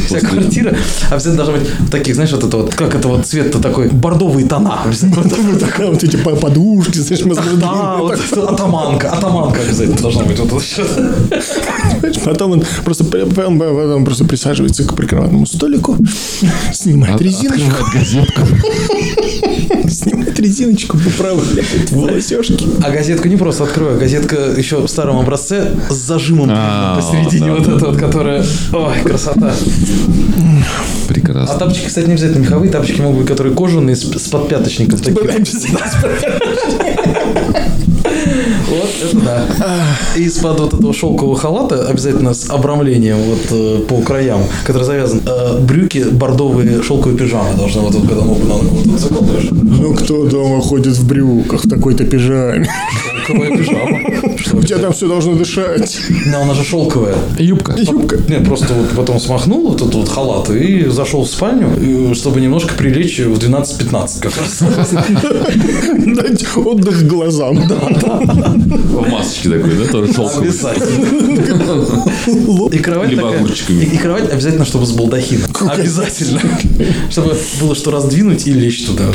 [0.07, 0.75] вся квартира
[1.11, 4.79] обязательно должна быть таких, знаешь, вот это вот, как это вот цвет-то такой, бордовые тона.
[4.85, 5.33] Вот Вот
[5.77, 7.23] вот эти по- подушки, знаешь,
[7.61, 10.39] Да, вот это атаманка, атаманка обязательно должна быть.
[10.39, 12.19] Вот это.
[12.25, 15.97] Потом он просто, просто присаживается к прикроватному столику,
[16.73, 17.85] снимает резиночку.
[19.87, 22.67] Снимает резиночку, поправляет волосешки.
[22.83, 27.67] А газетку не просто открою, газетка еще в старом образце с зажимом А, посередине вот
[27.67, 28.45] это вот, которая...
[28.73, 29.53] Ой, красота.
[29.53, 31.57] А Прекрасно.
[31.57, 34.99] тапочки, кстати, не обязательно меховые, тапочки могут быть, которые кожаные, с, с подпяточником.
[34.99, 35.15] Вот,
[39.03, 39.45] это да.
[40.15, 45.21] И из-под вот этого шелкового халата, обязательно с обрамлением вот э, по краям, который завязан,
[45.25, 49.49] э, брюки бордовые шелковые пижамы должны вот, вот когда ногу на ногу вот, закладываешь.
[49.51, 52.69] Ну, кто дома ходит в брюках в такой-то пижаме?
[53.25, 53.99] Шелковая пижама.
[54.37, 55.97] Что У тебя там все должно дышать.
[56.27, 57.15] Но она же шелковая.
[57.37, 57.73] Юбка.
[57.77, 58.17] Юбка.
[58.27, 62.73] Нет, просто вот потом смахнул вот этот вот халат и зашел в спальню, чтобы немножко
[62.75, 64.63] прилечь в 12-15 как раз.
[66.05, 67.59] Дать отдых глазам.
[68.87, 70.47] В масочке такой, да, тоже шелковый.
[70.49, 72.05] Обязательно.
[72.71, 73.83] И кровать Либо такая- огурчиками.
[73.83, 75.49] И, и кровать обязательно, чтобы с балдахином.
[75.69, 76.41] Обязательно.
[77.09, 79.05] Чтобы было что раздвинуть и лечь туда.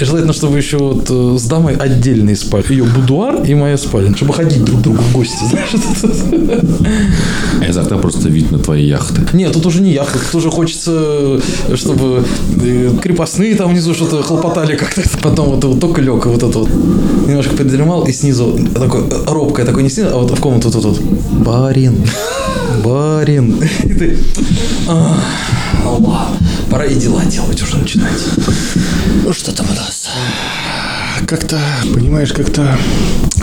[0.00, 2.70] И желательно, чтобы еще вот э, с дамой отдельный спать.
[2.70, 4.14] Ее будуар и моя спальня.
[4.14, 5.44] Чтобы ходить друг к другу в гости.
[5.50, 5.70] Знаешь,
[7.60, 9.22] А из окна просто вид на твои яхты.
[9.32, 11.40] Нет, тут уже не яхта, тут уже хочется,
[11.74, 12.24] чтобы
[12.62, 15.02] э, крепостные там внизу что-то хлопотали как-то.
[15.22, 16.68] Потом вот, вот только лег, и вот это вот
[17.26, 20.84] немножко придремал, и снизу такой э, робкое, такой не снизу, а вот в комнату тут
[20.84, 21.96] вот барин,
[22.84, 23.60] барин.
[23.84, 24.18] И ты,
[24.86, 25.20] «Ах,
[25.84, 26.36] ну ладно,
[26.70, 28.12] пора и дела делать уже начинать.
[29.24, 30.10] Ну, что там у нас?
[31.26, 31.58] Как-то,
[31.92, 32.76] понимаешь, как-то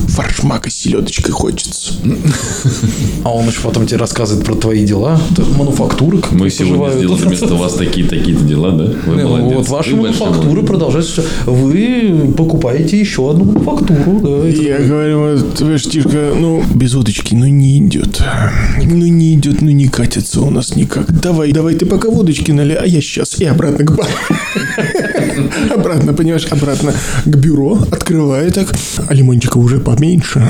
[0.08, 1.94] фаршмака с селедочкой хочется.
[3.24, 5.20] А он еще потом тебе рассказывает про твои дела,
[5.58, 6.98] мануфактуры, как Мы сегодня поживают.
[7.00, 8.86] сделали вместо вас такие-такие-то дела, да?
[9.06, 9.58] Вы ну молодец.
[9.58, 11.24] вот ваши Вы мануфактуры продолжаются.
[11.46, 14.48] Вы покупаете еще одну мануфактуру, да.
[14.48, 18.22] это- Я говорю, вот, знаешь, Тишка, ну, без водочки, ну, не идет.
[18.84, 21.12] Ну, не идет, ну, не катится у нас никак.
[21.22, 23.40] Давай, давай, ты пока водочки налей, а я сейчас.
[23.40, 24.10] И обратно к бару.
[25.76, 26.94] Обратно, понимаешь, обратно
[27.26, 28.74] к бюро, открываю так,
[29.08, 30.46] а лимончика уже поменьше.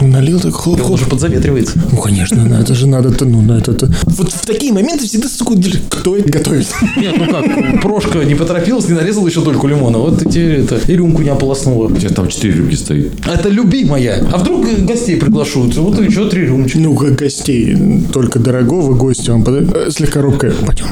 [0.00, 0.90] Он Налил так, Он хлоп-хлоп.
[0.92, 1.78] уже подзаветривается.
[1.92, 3.90] Ну, конечно, ну, это же надо-то, ну, на это-то.
[4.04, 5.54] Вот в такие моменты всегда, сука,
[5.88, 6.66] кто это готовит?
[6.96, 9.98] Нет, ну как, Прошка не поторопилась, не нарезала еще дольку лимона.
[9.98, 11.86] Вот эти это, и рюмку не ополоснула.
[11.86, 13.12] У тебя там четыре рюмки стоит.
[13.26, 14.24] А Это любимая.
[14.32, 15.76] А вдруг гостей приглашают?
[15.76, 16.78] Вот еще три рюмочки.
[16.78, 17.76] Ну, как гостей,
[18.12, 20.52] только дорогого гостя, он подает, э, слегка робкая.
[20.66, 20.86] Пойдем.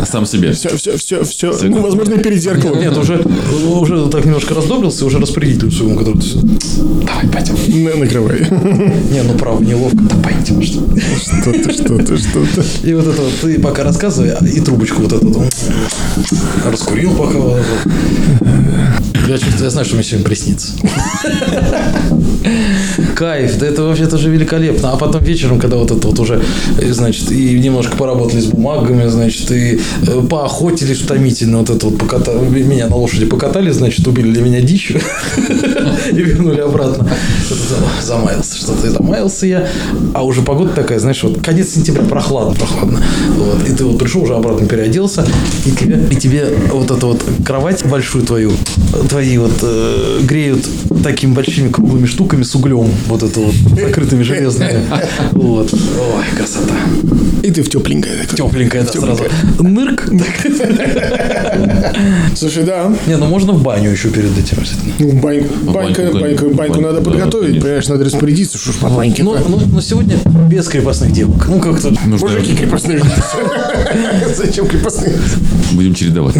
[0.00, 0.52] А сам себе.
[0.52, 1.52] Все, все, все, все.
[1.62, 2.80] Ну, возможно, и перед зеркалом.
[2.80, 3.24] Нет, уже,
[3.78, 6.20] уже так немножко раздобрился, уже распорядителю своему, который...
[7.04, 7.84] Давай, пойдем.
[7.84, 8.40] На- Накрывай.
[9.12, 9.96] Не, ну право, неловко.
[9.96, 12.88] Да пойдем, что ты, что ты, что ты.
[12.88, 15.44] И вот это вот, ты пока рассказывай, а, и трубочку вот эту
[16.64, 17.38] раскурил пока.
[19.28, 20.72] Я чувствую, я знаю, что мне сегодня приснится.
[23.14, 24.92] Кайф, да это вообще тоже великолепно.
[24.92, 26.42] А потом вечером, когда вот это вот уже,
[26.78, 31.98] э, значит, и немножко поработали с бумагами, значит, и э, поохотились утомительно, вот это вот
[31.98, 32.32] поката...
[32.32, 34.90] меня на лошади покатали, значит, убили для меня дичь
[36.10, 37.08] и вернули обратно.
[38.02, 39.68] Замаялся, что-то замаялся я.
[40.14, 43.00] А уже погода такая, знаешь, вот конец сентября, прохладно, прохладно.
[43.36, 43.68] Вот.
[43.68, 45.24] И ты вот пришел, уже обратно переоделся,
[45.64, 48.52] и тебе, и тебе вот эту вот кровать большую твою,
[49.12, 50.66] твои вот э, греют
[51.02, 54.82] такими большими круглыми штуками с углем, вот это вот, закрытыми железными.
[55.32, 55.72] Вот.
[55.72, 56.74] Ой, красота.
[57.42, 58.14] И ты в тепленькое.
[58.28, 58.48] такое.
[58.48, 59.24] Тепленькая, да, сразу.
[59.58, 60.08] Нырк.
[62.36, 62.92] Слушай, да.
[63.06, 64.58] Не, ну можно в баню еще перед этим.
[64.98, 67.62] Ну, баньку, банька, баньку, баньку, надо подготовить, конечно.
[67.62, 69.22] понимаешь, надо распорядиться, что ж по баньке.
[69.22, 70.16] Ну, ну, но сегодня
[70.48, 71.46] без крепостных девок.
[71.48, 71.92] Ну, как-то...
[72.06, 73.02] Нужно- Мужики крепостные.
[74.36, 75.16] Зачем крепостные?
[75.72, 76.36] Будем чередовать.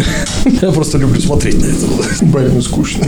[0.60, 2.24] Я просто люблю смотреть на это.
[2.26, 3.06] Барину скучно.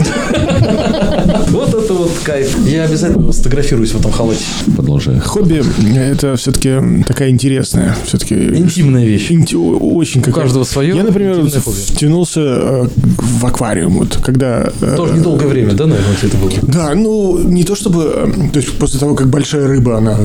[1.49, 2.55] Вот это вот кайф.
[2.65, 4.43] Я обязательно сфотографируюсь в этом халате.
[4.75, 5.19] Продолжай.
[5.19, 5.63] Хобби–
[5.95, 9.31] это все-таки такая интересная, все-таки Интимная вещь.
[9.31, 14.69] Инти- очень какая каждого свое Я, например, втянулся э, в аквариум, вот, когда...
[14.81, 16.51] э, Тоже недолгое время, да, наверное, это было?
[16.63, 18.11] Да, ну, не то чтобы...
[18.15, 20.17] э, То есть, после того, как большая рыба, она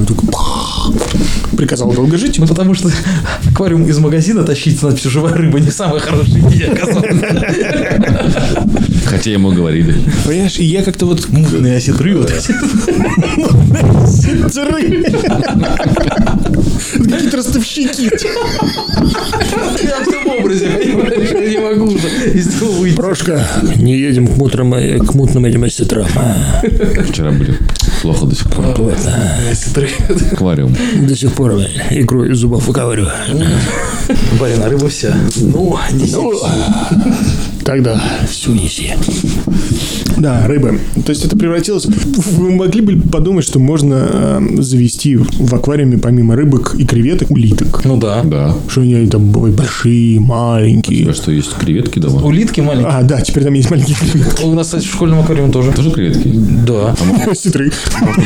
[1.56, 2.38] приказала долго жить.
[2.38, 2.90] Ну, потому что
[3.50, 7.11] аквариум из магазина тащить на живая рыба не самая хорошая идея, оказалось.
[9.11, 9.94] Хотя ему говорили.
[10.25, 11.29] Понимаешь, и я как-то вот...
[11.31, 12.53] Мутные осетры вот эти.
[14.53, 15.03] Сыры.
[16.92, 18.09] Какие-то ростовщики.
[19.83, 21.31] Я в том образе, понимаешь?
[21.70, 22.96] могу уже из него выйти.
[22.96, 23.46] Прошка,
[23.77, 26.07] не едем к мутрым, э, к мутным этим осетрам.
[27.09, 27.57] Вчера были.
[28.03, 28.66] Плохо до сих пор.
[30.33, 30.77] Аквариум.
[31.03, 33.12] До сих пор э, икру из зубов выковыриваю.
[34.40, 35.14] Барин, а рыба вся.
[35.37, 36.33] Ну, не Ну,
[37.64, 38.94] тогда всю неси.
[40.20, 40.78] Да, рыбы.
[41.04, 41.87] То есть это превратилось...
[41.87, 47.85] Вы могли бы подумать, что можно э, завести в аквариуме помимо рыбок и креветок улиток.
[47.85, 48.22] Ну да.
[48.22, 48.54] Да.
[48.68, 51.09] Что они там большие, маленькие.
[51.09, 52.20] А что, есть креветки дома?
[52.22, 52.92] Улитки маленькие.
[52.92, 54.42] А, да, теперь там есть маленькие креветки.
[54.44, 55.72] У нас, кстати, в школьном аквариуме тоже.
[55.72, 56.30] Тоже креветки?
[56.66, 56.94] Да.
[57.35, 57.72] Ситры.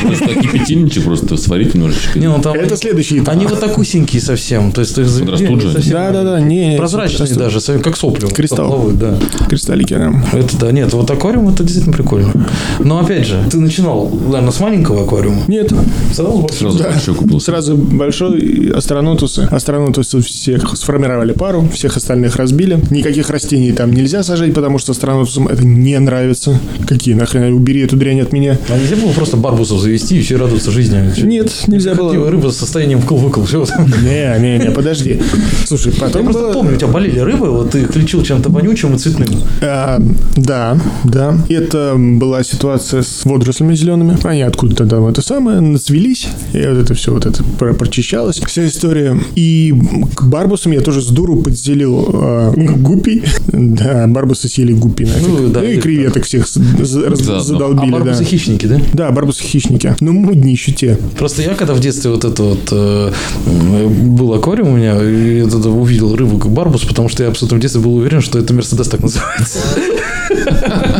[0.02, 2.18] Просто кипятильничек просто сварить немножечко.
[2.18, 3.34] Не, ну там Это следующий этап.
[3.34, 4.72] Они вот такусенькие совсем.
[4.72, 6.76] То есть, то есть Подрастут же Да, да, да, не.
[6.76, 8.26] Прозрачные даже, как сопли.
[8.26, 8.90] Кристалл.
[8.92, 9.16] да.
[9.48, 10.12] Кристаллики, да.
[10.32, 12.32] Это да, нет, вот аквариум это действительно прикольно.
[12.80, 15.42] Но опять же, ты начинал, наверное, с маленького аквариума.
[15.48, 15.72] Нет,
[16.12, 16.70] Сразу большой.
[16.72, 17.40] Сразу большой купил.
[17.40, 19.48] сразу большой астронотусы.
[19.50, 22.78] Астронотусы всех сформировали пару, всех остальных разбили.
[22.90, 26.58] Никаких растений там нельзя сажать, потому что астронотусам это не нравится.
[26.86, 28.58] Какие нахрен, убери эту дрянь от меня.
[28.68, 31.12] А нельзя было просто барбусов завести и все радоваться жизни?
[31.22, 32.30] Нет, нельзя было.
[32.30, 33.44] Рыба с состоянием вкл-выкл.
[33.44, 33.64] Все.
[34.02, 35.20] Не, не, не, подожди.
[35.66, 36.52] Слушай, Я потом просто было...
[36.52, 39.28] помню, у тебя болели рыбы, вот ты их лечил чем-то вонючим и цветным.
[39.60, 40.00] А,
[40.36, 41.36] да, да.
[41.48, 44.16] Это была ситуация с водорослями зелеными.
[44.24, 48.40] Они откуда-то там это самое нацвелись, и вот это все вот это про- прочищалось.
[48.46, 49.18] Вся история.
[49.34, 49.74] И
[50.14, 53.22] к барбусам я тоже с дуру подселил а, гуппий.
[53.52, 55.04] Да, барбусы съели гуппи.
[55.04, 55.28] нафиг.
[55.28, 56.46] Ну, да, и это- креветок всех.
[56.46, 57.98] А задолбили, да.
[57.98, 58.80] барбусы хищники, да?
[58.92, 59.94] Да, барбусы хищники.
[60.00, 60.98] Ну, муднищи те.
[61.18, 63.12] Просто я когда в детстве вот это вот э,
[63.46, 67.28] э, был аквариум у меня, и вот это увидел рыбу как барбус, потому что я
[67.30, 69.58] абсолютно в детстве был уверен, что это Мерседес так называется.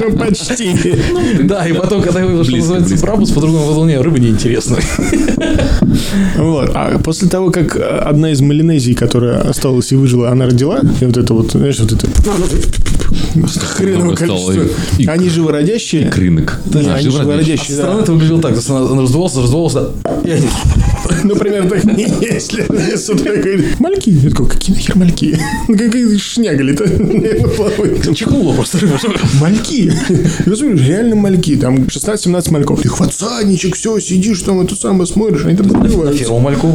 [0.00, 0.63] Ну, почти.
[1.44, 4.78] Да, и потом, когда я увидел, что называется барбус, по-другому подумал, не, рыба неинтересна.
[6.36, 6.70] Вот.
[6.74, 11.16] А после того, как одна из малинезий, которая осталась и выжила, она родила, и вот
[11.16, 12.06] это вот, знаешь, вот это
[13.58, 14.64] хреново количество.
[15.06, 16.10] Они живородящие.
[16.10, 16.60] Крынок.
[16.66, 18.00] Да, они живородящие, да.
[18.00, 19.90] это выглядело так, она раздувался, раздувался,
[20.24, 20.38] и
[21.10, 22.62] они Ну, примерно так не если
[22.96, 24.10] с утра говорит, мальки.
[24.10, 25.38] Я такой, какие нахер мальки?
[25.68, 27.56] Ну, какая шняга летает.
[27.56, 28.16] плавает.
[28.16, 28.78] чихнула просто.
[29.40, 29.92] Мальки.
[30.46, 31.56] Я смотрю, реально мальки.
[31.56, 32.84] Там 16-17 мальков.
[32.84, 36.24] Их в отсадничек, все, сидишь там, это самое смотришь, они там разбиваются.
[36.24, 36.68] Ферму мальку.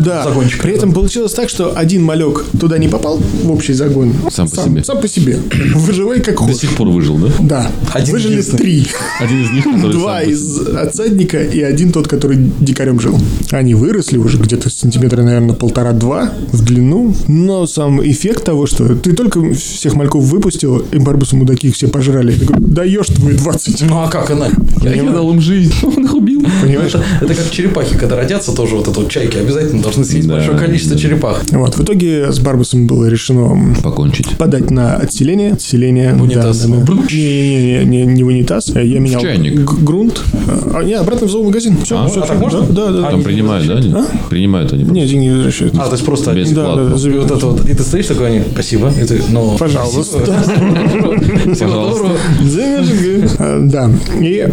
[0.00, 0.26] Да,
[0.62, 4.14] при этом получилось так, что один малек туда не попал в общий загон.
[4.30, 4.84] Сам по себе.
[4.84, 5.38] Сам по себе.
[5.74, 6.58] Выживай как До хочешь.
[6.58, 7.32] сих пор выжил, да?
[7.40, 7.72] Да.
[8.06, 8.86] Выжили три.
[9.20, 13.18] Один из них, Два из отсадника и один тот, который дикарем жил.
[13.50, 17.14] Они выросли уже где-то сантиметра, наверное, полтора-два в длину.
[17.28, 21.88] Но сам эффект того, что ты только всех мальков выпустил, и барбусы мудаки их все
[21.88, 22.32] пожрали.
[22.32, 23.82] Я говорю, даешь твои 20.
[23.88, 24.48] Ну а как она?
[24.82, 26.42] Я не дал им жизнь, он их убил.
[26.62, 26.94] Понимаешь?
[26.94, 30.34] Это, это как черепахи, когда родятся, тоже вот это вот чайки обязательно должны съесть Да,
[30.36, 31.00] большое количество да.
[31.02, 31.42] черепах.
[31.50, 34.36] Вот, в итоге с барбусом было решено Покончить.
[34.38, 35.52] подать на отселение.
[35.52, 36.14] Отселение.
[36.14, 36.60] В унитаз.
[36.64, 36.92] Да, да, да.
[37.12, 38.68] Не, не, не, не в унитаз.
[38.68, 39.54] Я менял чайник.
[39.64, 40.22] г- грунт.
[40.74, 41.76] А, не, обратно в зоомагазин.
[41.84, 42.62] Все, А, все, а так можно?
[42.62, 43.10] Да, да, да.
[43.10, 43.74] Там принимают, да?
[43.76, 43.94] они?
[44.28, 44.84] Принимают они.
[44.84, 45.74] Не, деньги возвращают.
[45.78, 46.84] А, то есть просто Без Да, платы.
[46.90, 49.56] да, да, И вот это вот, и ты стоишь такой, они, спасибо, и ты, ну,
[49.58, 50.18] Пожалуйста.
[51.54, 52.16] Всего доброго.
[53.38, 53.90] А, Да.
[54.20, 54.48] И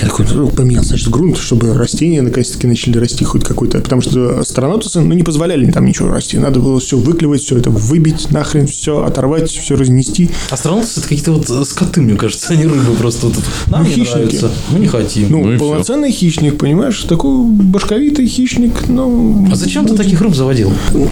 [0.00, 3.80] я такой, ну, поменял, значит, грунт, чтобы растения наконец-таки начали расти хоть какой-то.
[3.80, 6.38] Потому что астронавтусы, ну, не позволяли там ничего расти.
[6.38, 10.30] Надо было все выклевать, все это выбить нахрен, все оторвать, все разнести.
[10.50, 13.26] Астронавты это какие-то вот э, скоты, мне кажется, они рыбы просто.
[13.26, 14.14] Вот, нам Ну, не хищники.
[14.14, 15.30] нравится, мы не хотим.
[15.30, 17.00] Ну, Ну полноценный хищник, понимаешь?
[17.02, 19.48] Такой башковитый хищник, ну...
[19.50, 20.72] а зачем ты таких рыб заводил?
[20.92, 21.06] Ну,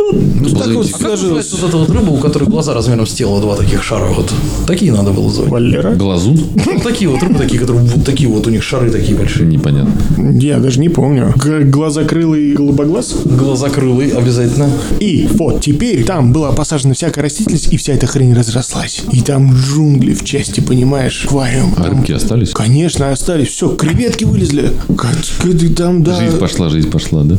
[0.59, 3.41] так вот А как называется вот эта вот рыба, у которой глаза размером с тело,
[3.41, 4.07] два таких шара?
[4.13, 4.31] Вот
[4.67, 5.53] такие надо было заводить.
[5.53, 5.95] Валера?
[5.95, 6.41] Глазун?
[6.55, 9.47] Ну, такие вот рыбы, такие, которые вот такие вот у них шары такие большие.
[9.47, 9.93] Непонятно.
[10.33, 11.35] Я даже не помню.
[11.37, 13.15] Г- Глазокрылый голубоглаз?
[13.27, 14.71] Глазокрылый обязательно.
[14.99, 19.03] И вот теперь там была посажена всякая растительность, и вся эта хрень разрослась.
[19.13, 21.75] И там джунгли в части, понимаешь, аквариум.
[21.77, 22.51] А Там- рыбки остались?
[22.53, 23.49] Конечно, остались.
[23.49, 24.71] Все, креветки вылезли.
[24.97, 26.19] Как- как- Там, да.
[26.19, 27.37] Жизнь пошла, жизнь пошла, да?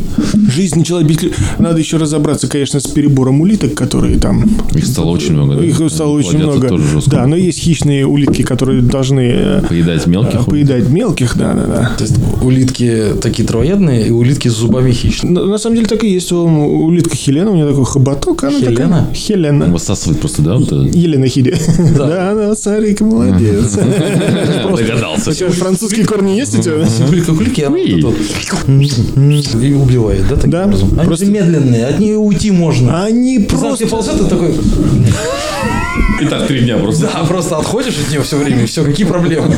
[0.51, 1.25] Жизнь начала бить.
[1.57, 4.43] Надо еще разобраться, конечно, с перебором улиток, которые там.
[4.75, 5.55] Их стало очень много.
[5.55, 5.65] да?
[5.65, 6.67] Их стало очень много.
[6.67, 7.11] тоже жестко.
[7.11, 10.45] Да, но есть хищные улитки, которые должны э, Поедать мелких?
[10.45, 11.91] поедать мелких, да, да, да.
[11.97, 15.31] То есть улитки такие травоядные и улитки с зубами хищные.
[15.31, 16.31] На, на самом деле так и есть.
[16.31, 18.43] Вон, улитка Хелена, у нее такой хоботок.
[18.43, 18.75] Она Хелена?
[18.75, 19.65] Такая, Хелена.
[19.65, 20.55] Высасывает просто, да?
[20.55, 21.55] Вот, Елена Хиди.
[21.97, 23.73] Да, да, смотри-ка, молодец.
[24.77, 25.31] Догадался.
[25.31, 26.85] У тебя французские корни есть у тебя?
[27.07, 28.15] Улитка улитки, она вот это вот
[29.63, 30.89] и убивает, да, таким Да, образом?
[30.97, 33.03] Они просто- медленные, от нее уйти можно.
[33.03, 33.85] Они Просто...
[33.85, 33.87] и
[34.29, 34.53] такой...
[36.21, 37.09] И так три дня просто.
[37.13, 39.55] Да, просто отходишь от нее все время, и все, какие проблемы?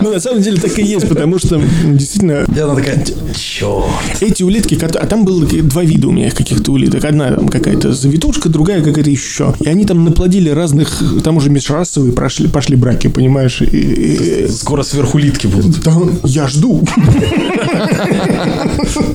[0.00, 3.84] Ну, на самом деле так и есть, потому что действительно И она такая, черт.
[4.20, 7.04] эти улитки, а там было два вида у меня их каких-то улиток.
[7.04, 9.54] Одна там какая-то завитушка, другая какая-то еще.
[9.60, 13.60] И они там наплодили разных, там уже межрасовые прошли, пошли браки, понимаешь?
[13.62, 15.80] И- и- Скоро сверхулитки будут.
[15.82, 15.94] Да,
[16.24, 16.82] я жду.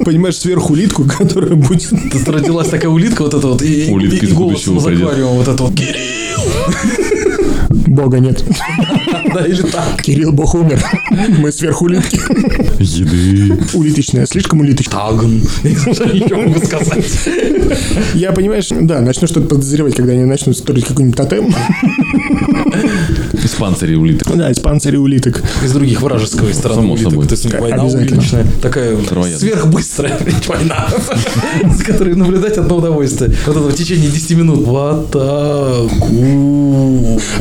[0.03, 1.89] Понимаешь, сверху улитку, которая будет...
[2.11, 5.01] Тут родилась такая улитка, вот эта вот, и, и- Улитка и из голос будущего из
[5.01, 6.41] аквариума, вот это вот, Кирилл!
[7.87, 8.43] Бога нет.
[9.33, 10.01] Да, или так.
[10.01, 10.83] Кирилл, бог умер.
[11.39, 12.19] Мы сверху улитки.
[12.81, 13.57] Еды.
[13.73, 14.95] Улиточная, слишком улиточная.
[15.93, 17.05] Что еще могу сказать?
[18.13, 21.53] Я, понимаешь, да, начну что-то подозревать, когда они начнут строить какой-нибудь тотем.
[23.43, 24.35] Из панцирей улиток.
[24.35, 25.43] Да, из панцирей улиток.
[25.63, 27.11] Из других вражеской стороны Само улиток.
[27.11, 27.27] собой.
[27.27, 28.17] То есть война Обязательно.
[28.19, 28.45] уличная.
[28.61, 29.39] Такая Травоядная.
[29.39, 30.87] сверхбыстрая война,
[31.77, 33.33] с которой наблюдать одно удовольствие.
[33.45, 34.65] Вот это в течение 10 минут.
[34.65, 35.97] В атаку.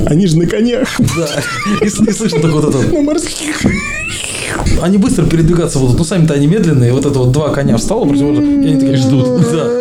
[0.07, 0.89] Они же на конях.
[1.17, 1.29] Да.
[1.85, 2.79] И, слышно только вот это.
[2.93, 3.61] На морских.
[4.83, 6.93] Они быстро передвигаться будут, но сами-то они медленные.
[6.93, 9.27] Вот это вот два коня встало, противоположно, и они такие ждут.
[9.51, 9.74] Да.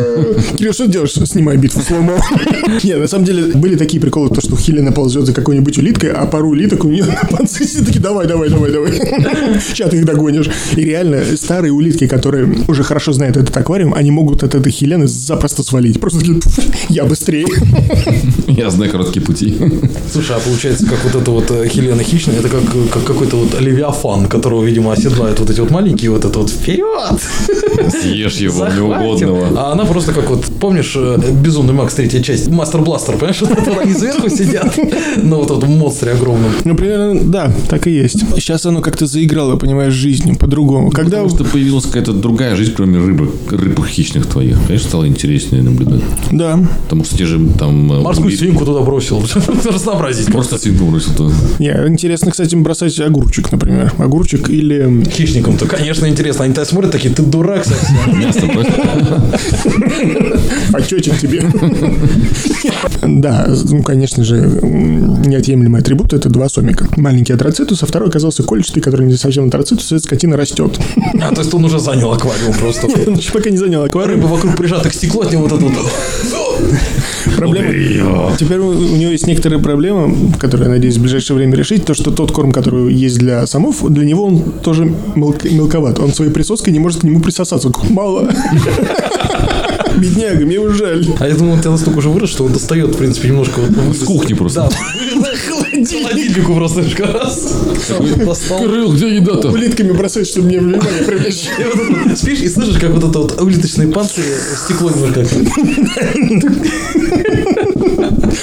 [0.64, 1.12] Кирилл, что ты делаешь?
[1.12, 2.14] Снимай битву сломо.
[2.86, 6.26] Нет, на самом деле были такие приколы, то, что Хелена ползет за какой-нибудь улиткой, а
[6.26, 8.94] пару улиток у нее на панцире такие, давай, давай, давай, давай.
[9.60, 10.50] Сейчас ты их догонишь.
[10.78, 15.06] И реально, старые улитки, которые уже хорошо знают этот аквариум, они могут от этой Хелены
[15.06, 16.00] запросто свалить.
[16.00, 17.46] Просто такие, «Пф, я быстрее.
[18.48, 19.58] Я знаю короткие пути.
[20.12, 23.60] Слушай, а получается, как вот это вот э, Хелена хищная, это как, как какой-то вот
[23.60, 27.20] левиафан, которого, видимо, оседлают вот эти вот маленькие, вот это вот вперед!
[27.92, 28.78] Съешь его, Захватим.
[28.78, 29.48] неугодного.
[29.60, 33.78] А она просто как вот, помнишь, э, Безумный Макс, третья часть, Мастер Бластер, понимаешь, вот
[33.78, 34.78] они сверху сидят,
[35.22, 36.52] на вот этом монстре огромном.
[36.64, 38.20] Ну, примерно, да, так и есть.
[38.36, 40.92] Сейчас оно как-то заиграло, понимаешь, жизнью по-другому.
[40.92, 41.24] Когда...
[41.24, 44.58] Потому что появилась какая-то другая жизнь, кроме рыбы, рыб хищных твоих.
[44.68, 46.02] Конечно, стало интереснее наблюдать.
[46.32, 46.60] Да.
[46.84, 47.92] Потому что те же там...
[47.92, 49.24] э, Морскую свинку туда бросил,
[49.66, 50.28] разнообразить.
[50.28, 51.34] Просто свинку бросил туда.
[51.60, 53.94] Не, интересно, кстати, бросать огурчик, например.
[53.98, 55.04] Огурчик или...
[55.10, 56.46] Хищникам-то, конечно, интересно.
[56.46, 58.20] Они так смотрят, такие, ты дурак совсем.
[58.20, 58.74] Мясо бросил.
[60.72, 61.44] Почетик тебе.
[63.02, 66.88] Да, ну, конечно же, неотъемлемый атрибут– это два сомика.
[66.96, 70.80] Маленький атроцитус, а второй оказался кольчатый, который не совсем атроцитус, и эта скотина растет.
[71.22, 72.88] А, то есть он уже занял аквариум просто.
[73.34, 74.22] Пока не занял аквариум.
[74.22, 75.74] Рыба вокруг прижата к стеклу, от него вот это вот.
[77.38, 78.36] Проблема...
[78.38, 81.86] Теперь у него есть некоторые проблемы, которые, я надеюсь, в ближайшее время решить.
[81.86, 86.00] То, что тот корм, который есть для самов, для него он тоже мелк- мелковат.
[86.00, 87.72] Он своей присоской не может к нему присосаться.
[87.90, 88.30] Мало.
[89.98, 91.06] Бедняга, мне его жаль.
[91.20, 93.96] А я думал, тебя настолько уже вырос, что он достает, в принципе, немножко вот.
[93.96, 94.62] С кухни просто.
[94.62, 94.70] Да,
[95.92, 97.54] холодильнику просто раз.
[98.60, 99.50] Крыл, где еда-то?
[99.50, 101.48] Улитками бросать, чтобы мне внимание привлечь.
[102.16, 104.26] Спишь и слышишь, как вот это вот улиточные панцири
[104.66, 105.26] стекло немножко.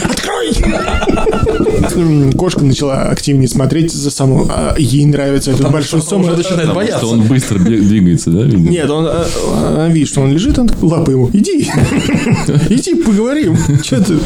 [0.04, 0.52] Открой!
[2.36, 4.46] Кошка начала активнее смотреть за саму.
[4.48, 6.22] а Ей нравится этот большой сом.
[6.22, 6.98] уже начинает Потому бояться.
[6.98, 8.42] что он быстро двигается, да?
[8.42, 8.68] видимо?
[8.70, 11.30] Нет, он а, а, видит, что он лежит, он лапа ему.
[11.32, 11.68] Иди,
[12.70, 13.56] иди, поговорим.
[13.82, 14.18] Че ты,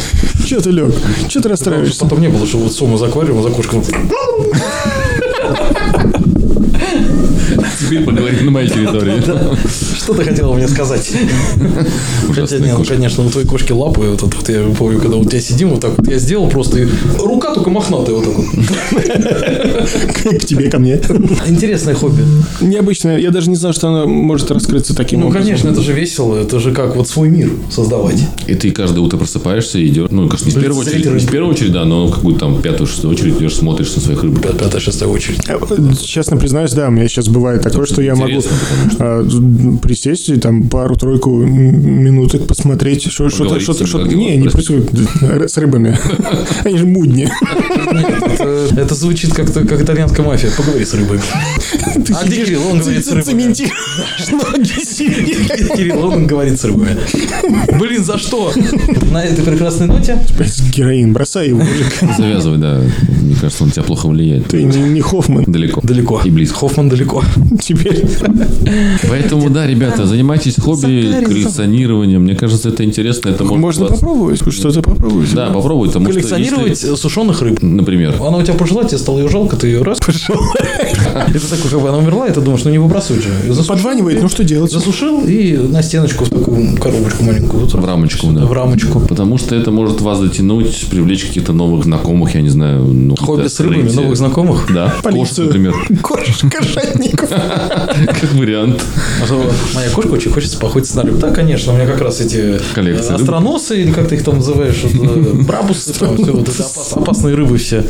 [0.46, 0.94] че ты лег?
[1.28, 2.00] Че ты расстраиваешься?
[2.00, 3.80] Потом не было, что вот сумма за аквариум, за кошкой.
[7.84, 9.22] Теперь поговорим на моей территории.
[9.96, 11.10] Что ты хотела мне сказать?
[11.12, 15.16] Хотя, Ужасная не, ну, конечно, у твоей кошки лапы, вот, это вот я помню, когда
[15.16, 16.86] у тебя сидим, вот так вот я сделал просто, и
[17.22, 18.46] рука только мохнатая вот так вот.
[20.38, 21.00] К тебе, ко мне.
[21.46, 22.22] Интересное хобби.
[22.60, 23.16] Необычно.
[23.18, 25.42] Я даже не знал, что она может раскрыться таким Ну, образом.
[25.46, 28.18] конечно, это же весело, это же как вот свой мир создавать.
[28.46, 31.30] И ты каждое утро просыпаешься и идешь, ну, конечно, не в первую очередь, не в
[31.30, 34.40] первую очередь, да, но какую-то там пятую, шестую очередь идешь, смотришь на своих рыб.
[34.42, 35.40] Пят- Пятая, шестая очередь.
[36.04, 38.40] Честно признаюсь, да, у меня сейчас бывает такое, что я могу
[38.98, 39.24] а,
[39.82, 44.90] присесть и там пару-тройку минуток посмотреть, что- что-то, что-то, как Не, не происходит
[45.50, 45.98] с рыбами.
[46.64, 47.28] Они же мудни.
[48.80, 50.50] Это, звучит как-то как итальянская мафия.
[50.56, 51.20] Поговори с рыбами.
[52.14, 52.60] А где Кирилл?
[52.70, 53.54] Он говорит с рыбами.
[55.76, 56.96] Кирилл, он говорит с рыбами.
[57.78, 58.52] Блин, за что?
[59.12, 60.18] На этой прекрасной ноте
[60.74, 61.94] Героин, бросай его, мужик.
[62.16, 62.80] Завязывай, да.
[63.20, 64.48] Мне кажется, он тебя плохо влияет.
[64.48, 65.80] Ты не, не Хоффман Далеко.
[65.82, 66.20] далеко.
[66.24, 66.58] И близко.
[66.58, 67.22] Хоффман далеко.
[67.64, 68.04] Теперь.
[69.08, 72.22] Поэтому, да, ребята, занимайтесь хобби коллекционированием.
[72.22, 73.30] Мне кажется, это интересно.
[73.30, 75.32] Это Можно попробовать, что-то попробовать.
[75.34, 75.88] Да, попробуй.
[75.88, 77.62] Потому что Коллекционировать если- сушеных рыб.
[77.62, 78.14] Например.
[78.20, 80.36] Она у тебя пожила, тебе стало ее жалко, ты ее раз пошел.
[80.54, 83.64] Это такое, как бы она умерла, и ты думаешь, ну не выбрасывай же.
[83.66, 84.70] Подванивает, ну что делать?
[84.72, 87.62] Засушил и на стеночку в такую коробочку маленькую.
[87.64, 88.44] вот В рамочку, да.
[88.44, 89.00] В рамочку.
[89.00, 92.84] Потому что это может вас затянуть, привлечь каких-то новых знакомых, я не знаю.
[92.84, 94.66] Ну, Хобби да, с рыбами, новых знакомых.
[94.72, 95.74] Да, кошек, например.
[96.02, 97.30] Кошек, кошатников.
[98.20, 98.82] Как вариант.
[99.74, 101.18] Моя кошка очень хочется поохотиться на рыб.
[101.18, 103.00] Да, конечно, у меня как раз эти э, рыб.
[103.00, 104.88] остроносы, или как ты их там называешь, э,
[105.44, 107.84] брабусы, там все вот это опас- опасные рыбы все.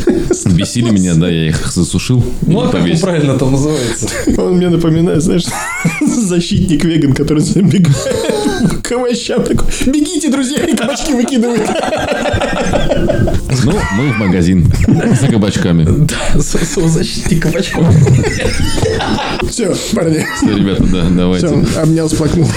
[0.46, 2.24] Бесили меня, да, я их засушил.
[2.42, 4.08] Ну, а как правильно там называется?
[4.38, 5.44] Он мне напоминает, знаешь,
[6.00, 7.94] защитник веган, который забегает
[8.82, 11.68] к овощам такой, бегите, друзья, и кабачки выкидывает.
[13.64, 14.70] Ну, мы в магазин
[15.20, 15.86] за кабачками.
[16.06, 17.86] Да, защитник кабачков.
[19.54, 20.26] Все, парни.
[20.36, 21.46] Все, ребята, да, давайте.
[21.46, 22.48] Все, обнял, сплакнул.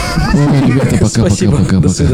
[0.66, 1.58] Ребята, пока, Спасибо.
[1.58, 2.08] пока, пока, пока.